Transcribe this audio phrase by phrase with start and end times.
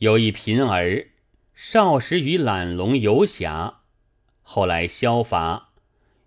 [0.00, 1.08] 有一贫儿，
[1.54, 3.80] 少时与懒龙游侠，
[4.40, 5.72] 后来削乏，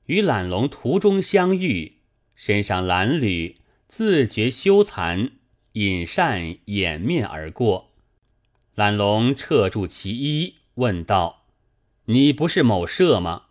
[0.05, 1.97] 与懒龙途中相遇，
[2.35, 3.55] 身上褴褛，
[3.87, 5.31] 自觉羞惭，
[5.71, 7.89] 隐善掩面而过。
[8.75, 11.47] 懒龙掣住其衣，问道
[12.05, 13.45] ：“你不是某社吗？”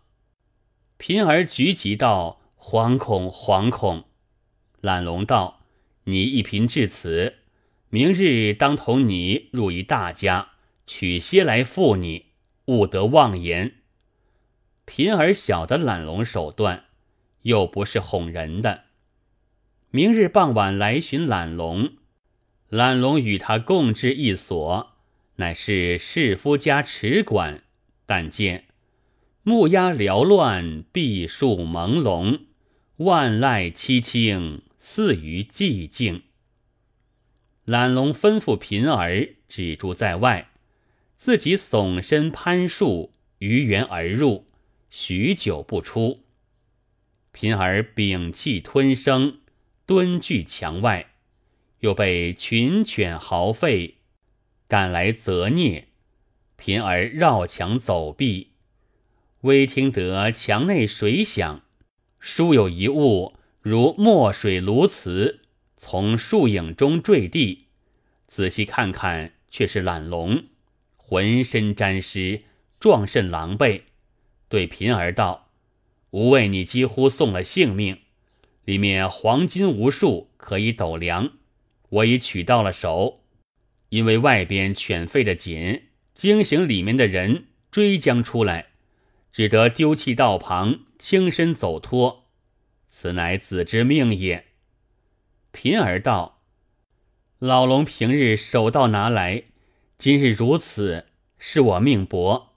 [0.95, 4.05] 贫儿举起道：“惶恐，惶恐。”
[4.79, 5.65] 懒龙道
[6.05, 7.39] ：“你一贫至此。”
[7.93, 10.53] 明日当同你入一大家，
[10.87, 12.25] 取些来付你，
[12.65, 13.75] 勿得妄言。
[14.83, 16.85] 贫儿晓得懒龙手段，
[17.43, 18.85] 又不是哄人的。
[19.91, 21.91] 明日傍晚来寻懒龙，
[22.67, 24.93] 懒龙与他共置一所，
[25.35, 27.61] 乃是士夫家池馆。
[28.07, 28.63] 但见
[29.43, 32.39] 木鸦缭乱，碧树朦胧，
[32.95, 36.23] 万籁凄清，似于寂静。
[37.65, 40.49] 懒龙吩咐贫儿止住在外，
[41.17, 44.45] 自己耸身攀树，于园而入，
[44.89, 46.23] 许久不出。
[47.31, 49.39] 贫儿屏气吞声，
[49.85, 51.13] 蹲踞墙外，
[51.79, 53.93] 又被群犬嚎吠，
[54.67, 55.87] 赶来责孽。
[56.57, 58.51] 贫儿绕墙走避，
[59.41, 61.63] 微听得墙内水响，
[62.19, 65.39] 殊有一物如墨水鸬鹚。
[65.85, 67.65] 从树影中坠地，
[68.29, 70.45] 仔细看看，却是懒龙，
[70.95, 72.43] 浑身沾湿，
[72.79, 73.81] 状甚狼狈。
[74.47, 75.49] 对贫儿道
[76.11, 77.99] ：“吾为你几乎送了性命，
[78.63, 81.33] 里面黄金无数，可以斗量。
[81.89, 83.25] 我已取到了手，
[83.89, 85.83] 因为外边犬吠的紧，
[86.15, 88.67] 惊醒里面的人，追将出来，
[89.33, 92.23] 只得丢弃道旁，轻身走脱。
[92.87, 94.45] 此乃子之命也。”
[95.53, 96.41] 贫儿道
[97.37, 99.43] ：“老龙平日手到拿来，
[99.99, 101.05] 今日如此，
[101.37, 102.55] 是我命薄。”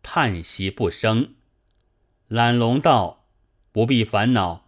[0.00, 1.34] 叹息不生。
[2.28, 3.26] 懒龙道
[3.72, 4.64] ：“不必烦恼，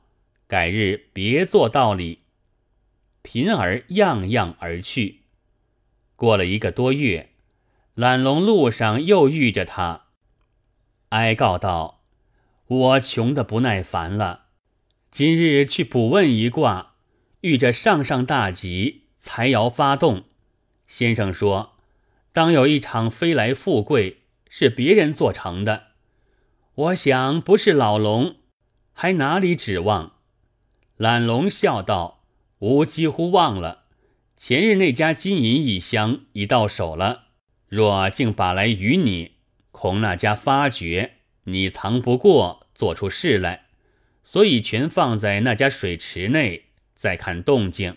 [0.49, 2.25] 改日别做道理。”
[3.23, 5.21] 贫儿样样而去。
[6.17, 7.31] 过了一个多月，
[7.95, 10.07] 懒龙路上又遇着他，
[11.11, 12.03] 哀告道
[12.67, 14.47] ：“我穷的不耐烦了，
[15.13, 16.89] 今日去卜问一卦。”
[17.43, 20.25] 遇着上上大吉，财爻发动。
[20.87, 21.73] 先生说，
[22.33, 25.89] 当有一场飞来富贵，是别人做成的。
[26.75, 28.37] 我想不是老龙，
[28.93, 30.13] 还哪里指望？
[30.97, 32.23] 懒龙笑道
[32.61, 33.87] ：“吾几乎忘了，
[34.37, 37.25] 前日那家金银一箱已到手了。
[37.67, 39.33] 若竟把来与你，
[39.73, 41.15] 恐那家发觉
[41.45, 43.67] 你藏不过，做出事来，
[44.23, 46.67] 所以全放在那家水池内。”
[47.03, 47.97] 再看动静，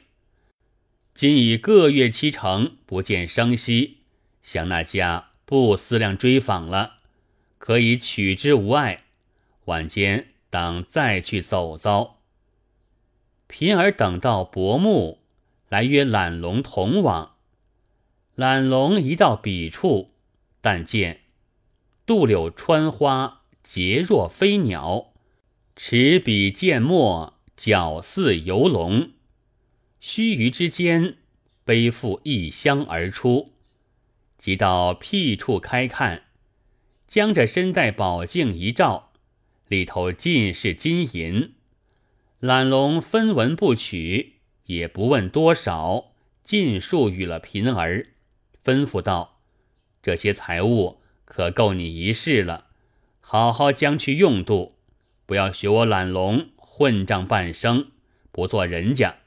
[1.13, 3.97] 今已个月七成，不见声息，
[4.41, 6.93] 想那家不思量追访了，
[7.59, 9.03] 可以取之无碍。
[9.65, 12.17] 晚间当再去走遭。
[13.45, 15.19] 贫儿等到薄暮，
[15.69, 17.35] 来约懒龙同往。
[18.33, 20.15] 懒龙一到彼处，
[20.61, 21.21] 但见
[22.07, 25.13] 杜柳穿花，结若飞鸟，
[25.75, 27.34] 持笔见墨。
[27.55, 29.11] 脚似游龙，
[30.01, 31.17] 须臾之间，
[31.63, 33.53] 背负一箱而出。
[34.37, 36.23] 即到僻处开看，
[37.07, 39.13] 将这身带宝镜一照，
[39.69, 41.53] 里头尽是金银。
[42.39, 44.33] 懒龙分文不取，
[44.65, 46.11] 也不问多少，
[46.43, 48.09] 尽数与了贫儿，
[48.63, 49.39] 吩咐道
[50.03, 52.67] ：“这些财物可够你一世了，
[53.21, 54.75] 好好将去用度，
[55.25, 57.91] 不要学我懒龙。”混账半生，
[58.33, 59.19] 不做人家。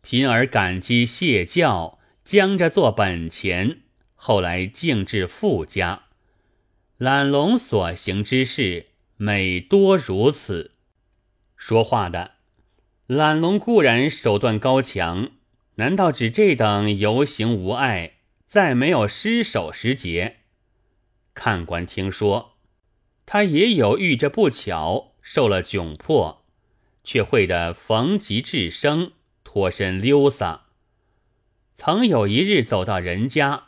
[0.00, 3.80] 贫儿感激谢教，将着做本钱。
[4.14, 6.04] 后来竟至富家。
[6.96, 8.86] 懒龙所行之事，
[9.18, 10.70] 每多如此。
[11.58, 12.36] 说话的
[13.06, 15.32] 懒龙固然手段高强，
[15.74, 18.14] 难道只这等游行无碍，
[18.46, 20.36] 再没有失手时节？
[21.34, 22.56] 看官听说，
[23.26, 26.41] 他也有遇着不巧，受了窘迫。
[27.04, 29.12] 却会得逢吉至生，
[29.44, 30.66] 脱身溜撒。
[31.74, 33.64] 曾有一日走到人家，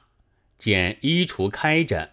[0.59, 2.13] 见衣橱开着，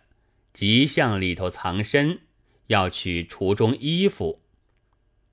[0.51, 2.21] 即向里头藏身，
[2.67, 4.41] 要取橱中衣服。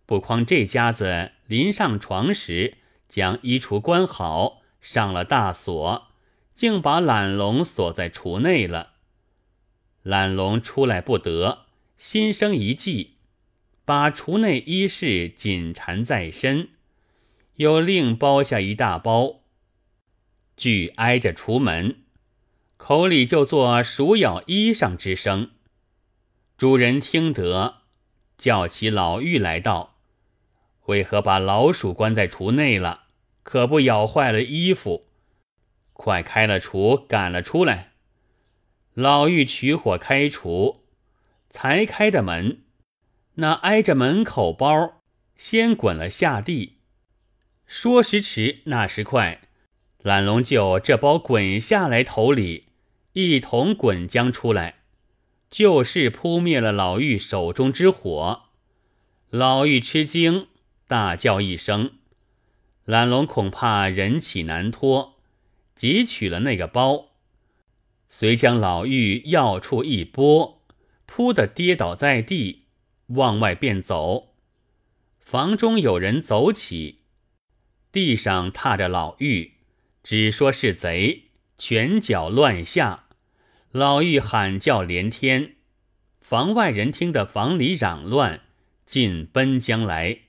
[0.04, 6.08] 不匡这家子临上床时，将衣橱关好，上了大锁，
[6.54, 8.94] 竟把懒龙锁在橱内了。
[10.02, 11.66] 懒龙出来不得，
[11.98, 13.17] 心生一计。
[13.88, 16.68] 把橱内衣饰紧缠在身，
[17.54, 19.40] 又另包下一大包，
[20.58, 22.02] 俱挨着橱门。
[22.76, 25.52] 口里就做鼠咬衣裳之声。
[26.58, 27.76] 主人听得，
[28.36, 29.96] 叫起老妪来道
[30.84, 33.04] ：“为何把老鼠关在橱内了？
[33.42, 35.06] 可不咬坏了衣服？
[35.94, 37.92] 快开了橱，赶了出来。”
[38.92, 40.80] 老妪取火开橱，
[41.48, 42.64] 才开的门，
[43.40, 45.00] 那挨着门口包
[45.36, 46.78] 先滚了下地。
[47.66, 49.42] 说时迟，那时快，
[50.02, 52.66] 懒龙就这包滚下来头里，
[53.12, 54.80] 一同滚将出来，
[55.48, 58.46] 就是扑灭了老妪手中之火。
[59.30, 60.48] 老妪吃惊，
[60.88, 61.92] 大叫一声。
[62.84, 65.14] 懒龙恐怕人起难脱，
[65.76, 67.10] 急取了那个包。
[68.08, 70.62] 遂将老妪要处一拨，
[71.06, 72.64] 扑的跌倒在地，
[73.08, 74.34] 往外便走。
[75.18, 77.00] 房中有人走起，
[77.92, 79.50] 地上踏着老妪，
[80.02, 81.24] 只说是贼，
[81.58, 83.04] 拳脚乱下。
[83.70, 85.56] 老妪喊叫连天，
[86.20, 88.40] 房外人听得房里嚷乱，
[88.86, 90.20] 尽奔将来，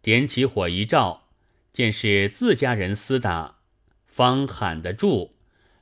[0.00, 1.28] 点起火一照，
[1.72, 3.58] 见是自家人厮打，
[4.06, 5.32] 方喊得住。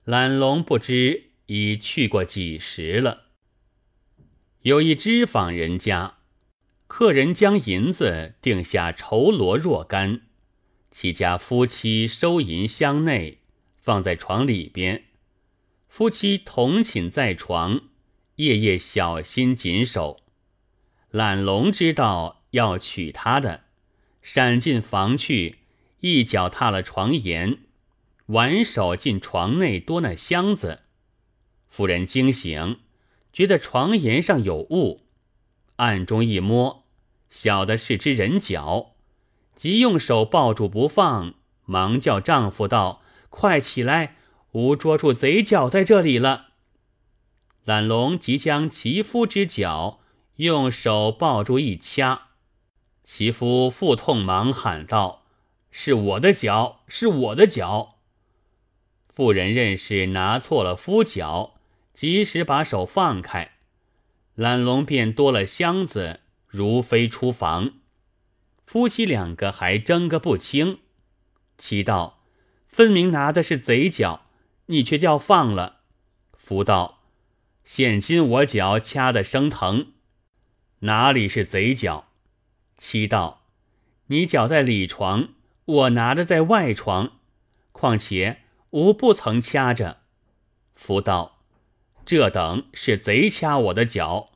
[0.04, 3.26] 懒龙不知已去过几时了。
[4.62, 6.18] 有一知坊人家，
[6.86, 10.20] 客人将银子定下绸罗若干，
[10.92, 13.38] 其家夫妻收银箱内，
[13.80, 15.06] 放在床里边。
[15.88, 17.80] 夫妻同寝在床，
[18.36, 20.20] 夜夜小心谨守。
[21.10, 23.64] 懒龙知道要娶她的，
[24.22, 25.58] 闪进房去，
[25.98, 27.58] 一脚踏了床沿。
[28.26, 30.82] 挽手进床内多那箱子，
[31.68, 32.78] 夫人惊醒，
[33.32, 35.00] 觉得床沿上有物，
[35.76, 36.84] 暗中一摸，
[37.30, 38.92] 晓得是只人脚，
[39.56, 41.34] 即用手抱住不放，
[41.64, 43.00] 忙叫丈夫道
[43.30, 44.16] ：“快起来，
[44.52, 46.48] 吾捉住贼脚在这里了。”
[47.64, 50.00] 懒龙即将其夫之脚
[50.36, 52.28] 用手抱住一掐，
[53.02, 55.22] 其夫腹痛，忙喊道
[55.70, 58.00] ：“是我的脚，是我的脚。”
[59.08, 61.54] 妇人认识拿错了夫脚，
[61.92, 63.52] 及时把手放开，
[64.34, 67.74] 懒龙便多了箱子，如飞出房。
[68.66, 70.80] 夫妻两个还争个不清。
[71.58, 72.22] 妻道
[72.66, 74.26] ：“分明拿的是贼脚，
[74.66, 75.80] 你却叫放了。”
[76.36, 77.02] 夫道
[77.64, 79.92] ：“现今我脚掐得生疼，
[80.80, 82.08] 哪里是贼脚？”
[82.78, 83.44] 妻道
[84.08, 85.28] ：“你脚在里床，
[85.64, 87.18] 我拿的在外床，
[87.72, 88.38] 况且。”
[88.72, 89.98] 吾不曾掐着，
[90.74, 91.40] 夫道
[92.04, 94.30] ：“这等是贼掐我的脚，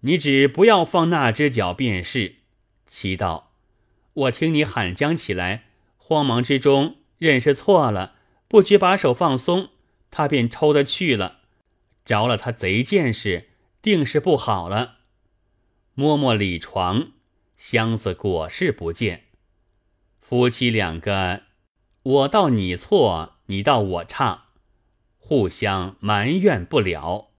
[0.00, 2.36] 你只不要放那只脚便是。”
[2.86, 3.52] 其道
[4.14, 5.64] ：“我听你喊将起来，
[5.96, 8.14] 慌忙之中认是错了，
[8.46, 9.70] 不觉把手放松，
[10.10, 11.40] 他便抽得去了，
[12.04, 13.50] 着了他贼见识，
[13.82, 14.98] 定是不好了。”
[15.94, 17.08] 摸摸里床，
[17.56, 19.24] 箱子果是不见，
[20.20, 21.42] 夫妻两个，
[22.02, 23.34] 我道你错。
[23.50, 24.47] 你道我差，
[25.28, 27.32] 互相埋怨不了。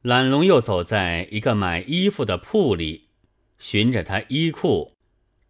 [0.00, 3.10] 懒龙又走在一个买衣服的铺里，
[3.58, 4.94] 寻着他衣裤，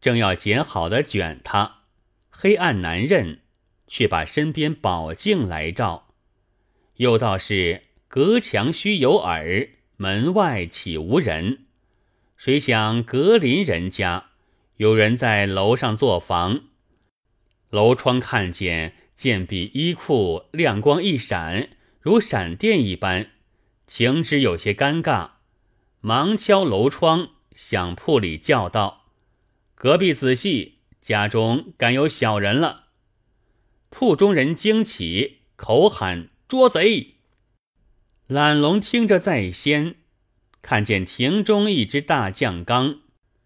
[0.01, 1.83] 正要捡好的卷他，
[2.31, 3.43] 黑暗难认，
[3.87, 6.09] 却把身边宝镜来照。
[6.97, 11.67] 又道是隔墙须有耳，门外岂无人？
[12.37, 14.31] 谁想隔邻人家
[14.79, 16.62] 有人在楼上做房，
[17.71, 18.95] 楼窗看见。
[19.16, 21.70] 见比衣裤亮光一闪，
[22.00, 23.30] 如闪电一般，
[23.87, 25.30] 情知有些尴尬，
[26.00, 29.06] 忙敲楼窗，向铺里叫道
[29.75, 32.85] ：“隔壁仔细，家中敢有小人了？”
[33.88, 37.14] 铺中人惊起，口喊：“捉贼！”
[38.28, 39.94] 懒龙听着在先，
[40.61, 43.00] 看见庭中一只大酱缸，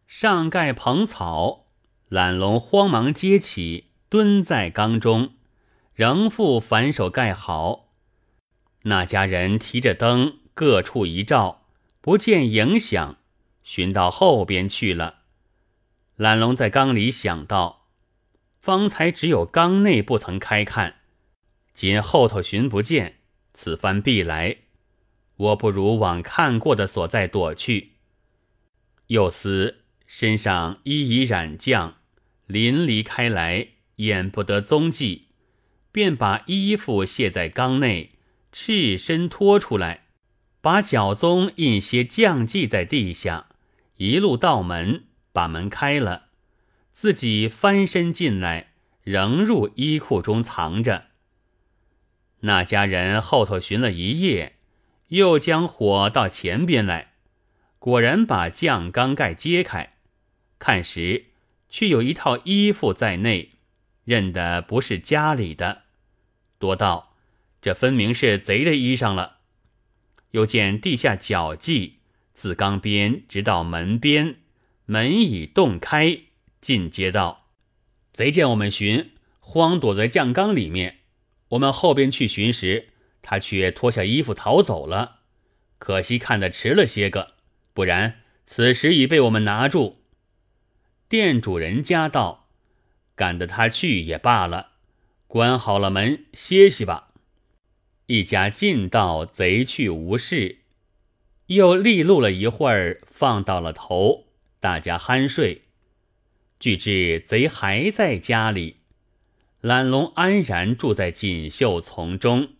[0.08, 1.66] 上盖蓬草，
[2.08, 5.34] 懒龙慌忙接起，蹲在缸中。
[6.00, 7.90] 仍复反手盖好，
[8.84, 11.66] 那家人提着灯各处一照，
[12.00, 13.18] 不见影响，
[13.62, 15.24] 寻到后边去了。
[16.16, 17.88] 懒龙在缸里想到，
[18.62, 21.00] 方才只有缸内不曾开看，
[21.74, 23.18] 今后头寻不见，
[23.52, 24.56] 此番必来，
[25.36, 27.96] 我不如往看过的所在躲去。
[29.08, 31.96] 又思身上衣已染浆，
[32.46, 35.26] 淋离开来，掩不得踪迹。
[35.92, 38.10] 便把衣服卸在缸内，
[38.52, 40.04] 赤身拖出来，
[40.60, 43.46] 把脚宗印些酱迹在地下，
[43.96, 46.28] 一路到门，把门开了，
[46.92, 51.06] 自己翻身进来，仍入衣裤中藏着。
[52.40, 54.56] 那家人后头寻了一夜，
[55.08, 57.12] 又将火到前边来，
[57.78, 59.90] 果然把酱缸盖揭开，
[60.58, 61.26] 看时
[61.68, 63.50] 却有一套衣服在内，
[64.10, 65.82] 认得不是家里的。
[66.58, 67.14] 多道，
[67.62, 69.36] 这分明是贼的衣裳了。
[70.32, 72.00] 又见地下脚迹，
[72.34, 74.40] 自缸边直到门边，
[74.86, 76.22] 门已洞开，
[76.60, 77.46] 进街道。
[78.12, 80.98] 贼见我们寻，慌躲在酱缸里面。
[81.50, 82.88] 我们后边去寻时，
[83.22, 85.20] 他却脱下衣服逃走了。
[85.78, 87.34] 可惜看得迟了些个，
[87.72, 90.02] 不然此时已被我们拿住。
[91.08, 92.39] 店主人家道
[93.20, 94.68] ：“赶得他去也罢了，
[95.26, 97.08] 关好了门，歇息吧。”
[98.08, 100.60] 一家进到贼去无事，
[101.48, 104.24] 又立路了一会儿，放到了头，
[104.58, 105.64] 大家酣睡。
[106.58, 108.76] 据知贼还在家里。
[109.60, 112.54] 懒龙安然住在锦绣丛中，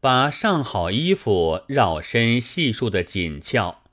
[0.00, 3.84] 把上好衣服绕身细束的紧俏，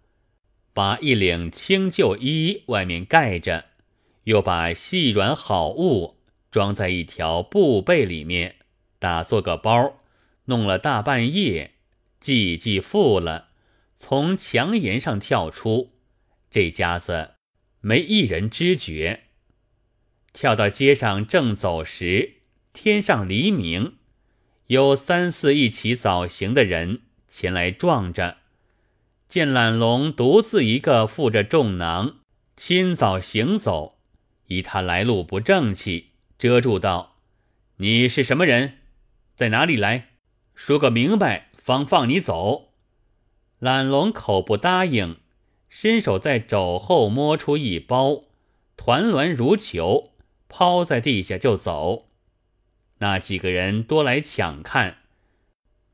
[0.73, 3.67] 把一领清旧衣外面盖着，
[4.25, 6.17] 又把细软好物
[6.51, 8.57] 装在一条布被里面，
[8.99, 9.97] 打做个包，
[10.45, 11.71] 弄了大半夜，
[12.21, 13.49] 寂寂复了，
[13.99, 15.93] 从墙沿上跳出，
[16.51, 17.31] 这家子
[17.81, 19.23] 没一人知觉。
[20.33, 22.41] 跳到街上正走时，
[22.73, 23.97] 天上黎明，
[24.67, 28.37] 有三四一起早行的人前来撞着，
[29.29, 32.17] 见懒龙独自一个负着重囊，
[32.57, 33.94] 亲早行走，
[34.47, 37.17] 以他来路不正气，遮住道
[37.77, 38.79] ：“你是什么人？
[39.35, 40.09] 在哪里来？
[40.53, 42.73] 说个明白，方放你走。”
[43.59, 45.17] 懒龙口不答应，
[45.69, 48.23] 伸手在肘后摸出一包，
[48.75, 50.11] 团栾如球。
[50.47, 52.07] 抛在地下就走，
[52.99, 54.99] 那几个人多来抢看，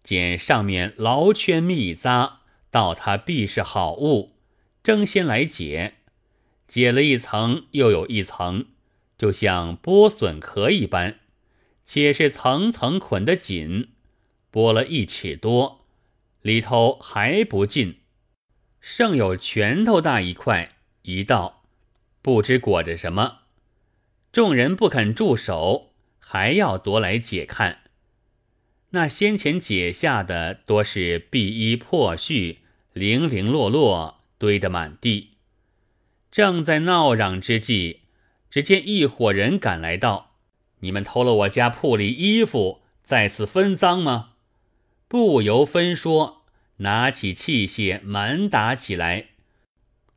[0.03, 4.33] 见上面牢圈密扎，道他必是好物，
[4.83, 5.95] 争先来解。
[6.71, 8.67] 解了一层又有一层，
[9.17, 11.19] 就像剥笋壳一般，
[11.85, 13.89] 且是层层捆得紧，
[14.49, 15.85] 剥了一尺多，
[16.41, 17.99] 里头还不尽，
[18.79, 21.63] 剩有拳头大一块，一道，
[22.21, 23.39] 不知裹着什么。
[24.31, 27.79] 众人不肯住手，还要夺来解看。
[28.91, 32.59] 那先前解下的多是碧衣破絮，
[32.93, 35.30] 零零落落堆得满地。
[36.31, 37.99] 正在闹嚷之际，
[38.49, 40.35] 只见一伙人赶来道
[40.79, 44.29] ：“你们偷了我家铺里衣服，在此分赃吗？”
[45.09, 46.43] 不由分说，
[46.77, 49.31] 拿起器械满打起来。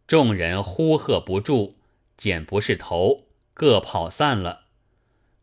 [0.06, 1.74] 众人呼喝不住，
[2.16, 3.26] 见不是头。
[3.52, 4.66] 各跑散了，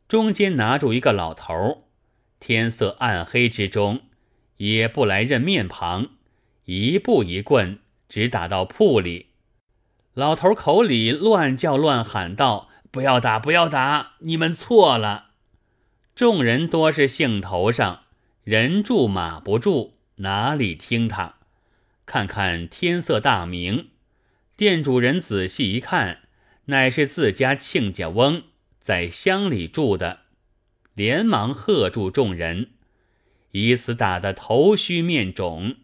[0.08, 1.86] 中间拿住一个老头
[2.40, 4.02] 天色暗黑之中，
[4.58, 6.12] 也不来认面庞，
[6.66, 9.31] 一步一棍，直打到铺里。
[10.14, 14.14] 老头口里乱叫乱喊道：“不要打，不要打！
[14.20, 15.30] 你们错了。”
[16.14, 18.04] 众人多是兴头上，
[18.44, 21.36] 人住马不住，哪里听他？
[22.06, 23.90] 看看天色大明，
[24.58, 26.24] 店主人仔细一看。
[26.66, 28.44] 乃是自家亲家翁
[28.80, 30.20] 在乡里住的，
[30.94, 32.70] 连忙喝住众人，
[33.52, 35.76] 以此打得头须面肿。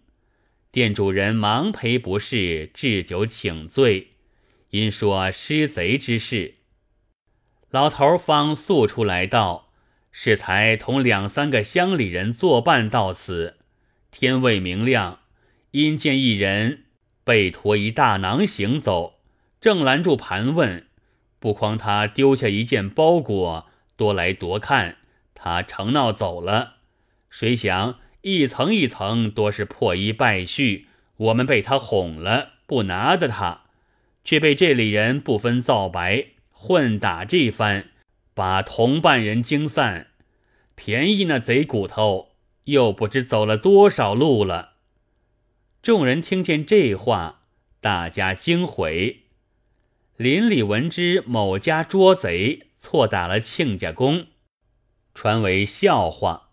[0.72, 4.12] 店主人忙赔不是，置酒请罪，
[4.72, 6.56] 因说失贼之事。
[7.70, 9.70] 老头方诉出来道：
[10.12, 13.58] 是才同两三个乡里人作伴到此，
[14.12, 15.20] 天未明亮，
[15.72, 16.86] 因见一人
[17.24, 19.20] 背驮一大囊行走。
[19.60, 20.88] 正拦住盘问，
[21.40, 24.98] 不诓他丢下一件包裹，多来夺看，
[25.34, 26.76] 他成闹走了。
[27.30, 30.86] 谁想一层一层多是破衣败絮，
[31.18, 33.66] 我们被他哄了，不拿的他，
[34.28, 37.92] 却被这里人不分皂白混打这番，
[38.34, 40.08] 把同伴人惊散，
[40.76, 42.34] 便宜那贼骨头，
[42.66, 44.74] 又不知走了多少路了。
[45.82, 47.44] 众人听见这话，
[47.80, 49.28] 大家惊悔。
[50.18, 54.28] 邻里闻之，某家捉贼错打了亲家公，
[55.14, 56.50] 传为笑话。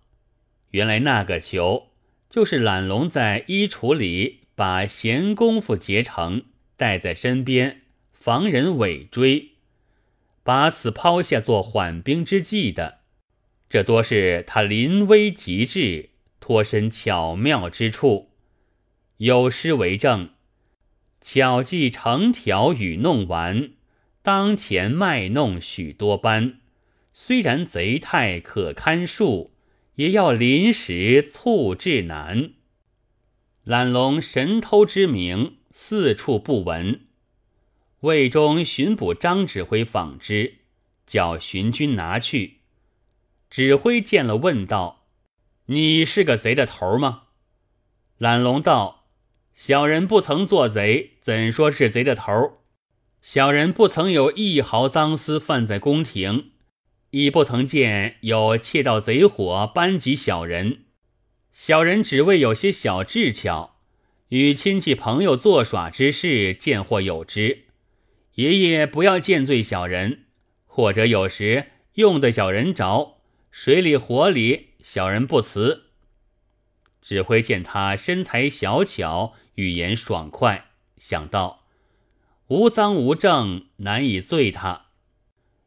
[0.71, 1.88] 原来那个球
[2.31, 6.45] 就是懒龙在衣橱里把闲工夫结成，
[6.76, 9.52] 带在身边，防人尾追，
[10.43, 13.00] 把此抛下做缓兵之计的。
[13.69, 18.31] 这多是他临危极致、脱身巧妙之处。
[19.19, 20.31] 有诗为证。
[21.21, 23.71] 巧计成条与弄完，
[24.21, 26.61] 当前卖弄许多般。
[27.14, 29.54] 虽然贼态可堪数，
[29.95, 32.50] 也要临时促至难。
[33.62, 37.00] 懒龙神偷之名四处不闻。
[38.02, 40.59] 魏中巡捕张指挥访之，
[41.04, 42.61] 叫巡军拿去。
[43.50, 45.09] 指挥见了，问道
[45.66, 47.25] ：“你是个贼的头吗？”
[48.19, 49.07] 懒龙道
[49.52, 52.61] ：“小人不曾做贼，怎说是贼的头？
[53.21, 56.52] 小人不曾有一毫赃私犯在宫廷，
[57.11, 60.85] 亦不曾见有窃盗贼伙班及小人。
[61.52, 63.74] 小人只为有些小智巧，
[64.35, 67.67] 与亲戚朋友作耍之事，见或有之。”
[68.35, 70.25] 爷爷不要见罪小人，
[70.67, 73.19] 或者有时用得小人着，
[73.53, 75.85] 水里火里，小人不辞。
[77.00, 81.67] 指挥见他身材小巧，语言爽快，想到
[82.49, 84.87] 无赃无证，难以罪他。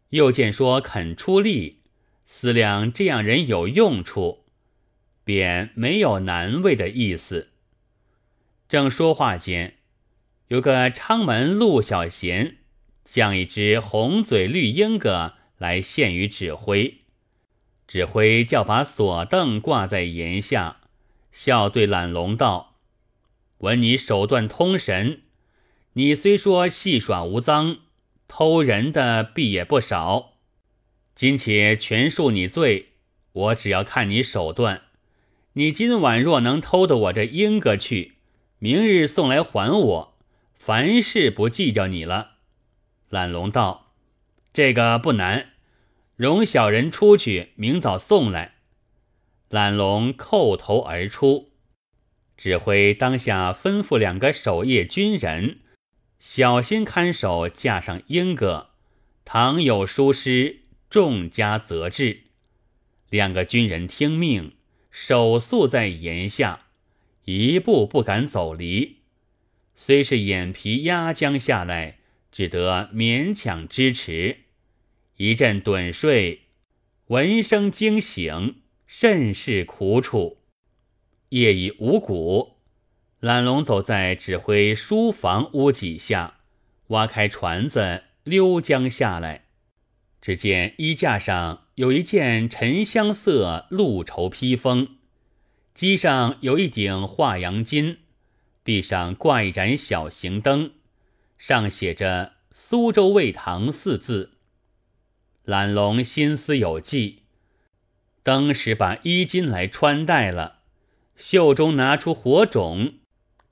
[0.10, 1.84] 又见说肯出力，
[2.26, 4.44] 思量这样人有用处，
[5.24, 7.52] 便没有难为的意思。
[8.70, 9.76] 正说话间。
[10.50, 12.58] 有个昌门陆小贤，
[13.06, 17.00] 将一只红嘴绿鹦哥来献于指挥。
[17.88, 20.82] 指挥叫把锁凳挂在檐下，
[21.32, 22.76] 笑对懒龙道
[23.60, 25.22] ：“闻你手段通神，
[25.94, 27.78] 你虽说戏耍无赃，
[28.28, 30.34] 偷人的必也不少。
[31.16, 32.88] 今且全恕你罪，
[33.32, 34.82] 我只要看你手段。
[35.54, 38.17] 你今晚若能偷得我这鹦哥去，
[38.60, 40.14] 明日送来还我。”
[40.60, 42.32] 凡事不计较你了，
[43.08, 43.94] 懒龙道
[44.52, 45.52] ：“这个不难，
[46.18, 48.56] 容小人出去，明早送来。”
[49.48, 51.52] 懒龙叩头而出，
[52.36, 55.60] 指挥当下吩咐两个守夜军人，
[56.20, 58.72] 小心看守架上莺哥，
[59.24, 62.24] 倘有疏失，众加责治。
[63.10, 64.58] 两个军人听命，
[64.92, 66.67] 守宿在檐下，
[67.28, 69.00] 一步不敢走离。
[69.76, 71.98] 虽是眼皮压将下来，
[72.32, 74.38] 只得勉强支持。
[75.18, 76.44] 一阵盹睡，
[77.08, 80.38] 闻声惊醒，甚是苦楚。
[81.30, 82.54] 夜已五鼓，
[83.20, 86.38] 懒龙走在指挥书房屋脊下，
[86.88, 89.48] 挖开船子溜江下来。
[90.22, 94.97] 只见衣架上有一件沉香色鹿绸披风，
[95.78, 97.98] 机上有一顶画阳巾。
[98.64, 100.72] 壁上挂一盏小型灯，
[101.38, 104.32] 上写着“苏州味堂”四字。
[105.44, 107.20] 懒龙心思有计，
[108.24, 110.62] 当时把衣襟来穿戴了，
[111.16, 112.96] 袖中拿出火种，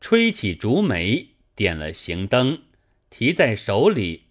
[0.01, 2.63] 吹起竹梅，点了行灯，
[3.11, 4.23] 提在手里，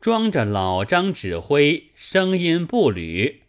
[0.00, 3.42] 装着老张指挥，声音步履，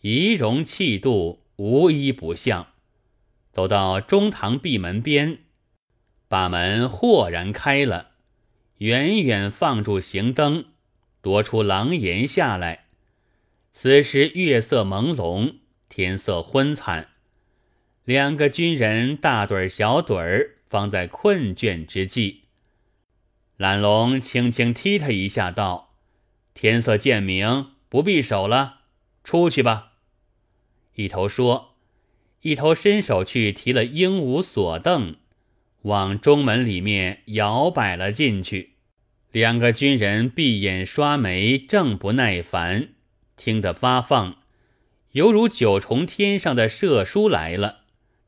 [0.00, 2.68] 仪容气度，无一不像。
[3.56, 5.38] 走到中堂闭门边。
[6.28, 8.10] 把门豁然开了，
[8.78, 10.66] 远远放住行灯，
[11.22, 12.84] 夺出廊檐下来。
[13.72, 15.54] 此时月色朦胧，
[15.88, 17.08] 天色昏惨，
[18.04, 22.42] 两个军人大盹儿小盹儿，方在困倦之际。
[23.56, 25.94] 懒龙轻轻踢他一下，道
[26.52, 28.80] ：“天色渐明，不必守了，
[29.24, 29.92] 出去吧。”
[30.96, 31.65] 一头说，
[32.46, 35.16] 一头伸手去提了鹦鹉锁凳。
[35.82, 38.74] 往中门里面摇摆了进去，
[39.32, 42.90] 两个军人闭眼刷眉，正不耐烦，
[43.36, 44.36] 听得发放，
[45.10, 47.78] 犹如九重天上的射书来了，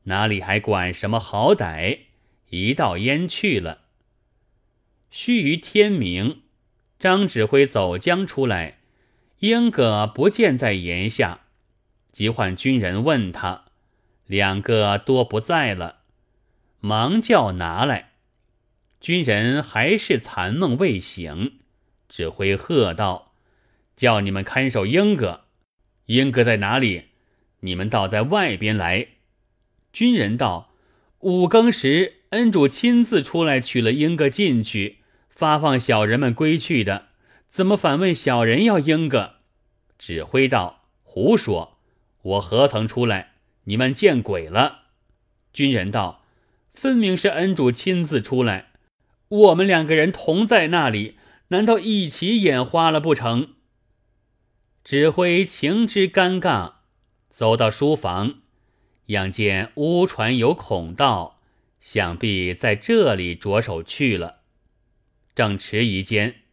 [0.03, 1.99] 哪里还管什么好歹？
[2.49, 3.83] 一道烟去了。
[5.09, 6.41] 须臾天明，
[6.99, 8.79] 张指挥走将出来，
[9.39, 11.45] 英哥不见在檐下，
[12.11, 13.63] 即唤军人问他，
[14.29, 16.01] 两个多不在了。
[16.79, 18.11] 忙叫拿来，
[19.01, 21.53] 军人还是残梦未醒，
[22.07, 23.33] 指挥喝道
[23.97, 25.45] ：“叫你们看守英哥，
[26.05, 27.05] 英哥在哪里？
[27.61, 29.07] 你们倒在外边来。”
[29.91, 30.73] 军人道
[31.21, 37.07] ：“五更时，恩主亲自出来取了英哥进去，发放小人们归去的，
[37.49, 39.37] 怎么反问小人要英哥？”
[39.97, 41.79] 指挥道：“胡说！
[42.21, 43.31] 我何曾出来？
[43.65, 44.83] 你们见鬼了！”
[45.53, 46.19] 军人道。
[46.71, 48.69] 分明是恩主亲自出来，
[49.27, 51.17] 我们两个人同在那里，
[51.49, 53.55] 难道一起眼花了不成？
[54.81, 56.75] 指挥情之尴尬，
[57.29, 58.35] 走到书房，
[59.07, 61.41] 仰见屋传有孔道，
[61.81, 64.37] 想必在这里着手去了。
[65.35, 66.43] 正迟疑间，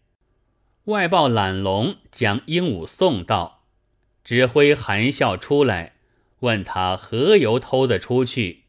[0.86, 3.62] 外报懒龙将鹦鹉送到，
[4.24, 5.95] 指挥含笑出来，
[6.46, 8.62] 问他何由偷得出去。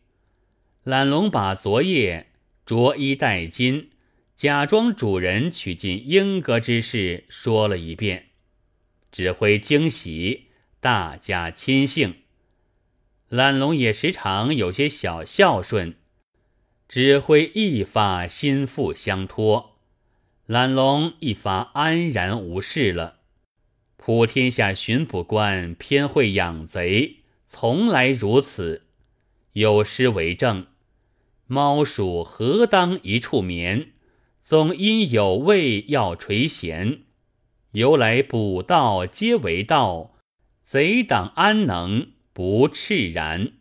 [0.84, 2.32] 懒龙把昨夜
[2.66, 3.92] 着衣戴金，
[4.36, 8.30] 假装主人取进英格之事说了一遍。
[9.12, 10.48] 指挥惊喜，
[10.80, 12.16] 大家亲幸。
[13.30, 15.96] 懒龙也时常有些小孝顺，
[16.88, 19.78] 指挥一发心腹相托。
[20.46, 23.20] 懒龙一发安然无事了。
[23.98, 27.18] 普天下巡捕官偏会养贼，
[27.50, 28.84] 从来如此。
[29.54, 30.68] 有诗为证
[31.48, 33.94] ：“猫鼠何当一处眠？
[34.44, 37.00] 总因有味要垂涎。
[37.72, 40.16] 由来捕道皆为道，
[40.64, 43.54] 贼党安能不赤然？”